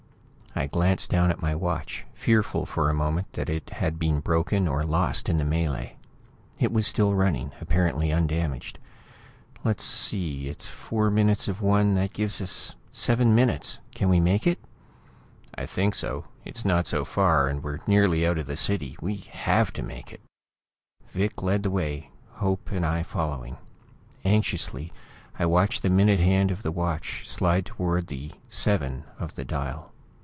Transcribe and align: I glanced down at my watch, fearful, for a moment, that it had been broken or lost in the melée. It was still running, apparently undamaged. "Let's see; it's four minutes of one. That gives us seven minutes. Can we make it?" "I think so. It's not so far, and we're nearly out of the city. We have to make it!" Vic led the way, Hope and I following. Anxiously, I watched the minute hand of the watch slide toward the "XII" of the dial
I 0.53 0.67
glanced 0.67 1.09
down 1.09 1.31
at 1.31 1.41
my 1.41 1.55
watch, 1.55 2.03
fearful, 2.13 2.65
for 2.65 2.89
a 2.89 2.93
moment, 2.93 3.31
that 3.33 3.49
it 3.49 3.69
had 3.69 3.97
been 3.97 4.19
broken 4.19 4.67
or 4.67 4.83
lost 4.83 5.29
in 5.29 5.37
the 5.37 5.45
melée. 5.45 5.93
It 6.59 6.73
was 6.73 6.85
still 6.85 7.15
running, 7.15 7.53
apparently 7.61 8.11
undamaged. 8.11 8.77
"Let's 9.63 9.85
see; 9.85 10.49
it's 10.49 10.65
four 10.67 11.09
minutes 11.09 11.47
of 11.47 11.61
one. 11.61 11.95
That 11.95 12.11
gives 12.11 12.41
us 12.41 12.75
seven 12.91 13.33
minutes. 13.33 13.79
Can 13.95 14.09
we 14.09 14.19
make 14.19 14.45
it?" 14.45 14.59
"I 15.55 15.65
think 15.65 15.95
so. 15.95 16.25
It's 16.43 16.65
not 16.65 16.85
so 16.85 17.05
far, 17.05 17.47
and 17.47 17.63
we're 17.63 17.79
nearly 17.87 18.27
out 18.27 18.37
of 18.37 18.45
the 18.45 18.57
city. 18.57 18.97
We 18.99 19.23
have 19.31 19.71
to 19.71 19.81
make 19.81 20.11
it!" 20.11 20.19
Vic 21.13 21.41
led 21.41 21.63
the 21.63 21.71
way, 21.71 22.11
Hope 22.33 22.73
and 22.73 22.85
I 22.85 23.03
following. 23.03 23.55
Anxiously, 24.25 24.91
I 25.39 25.45
watched 25.45 25.81
the 25.81 25.89
minute 25.89 26.19
hand 26.19 26.51
of 26.51 26.61
the 26.61 26.73
watch 26.73 27.23
slide 27.25 27.65
toward 27.65 28.07
the 28.07 28.33
"XII" 28.51 29.03
of 29.17 29.35
the 29.35 29.45
dial 29.45 29.87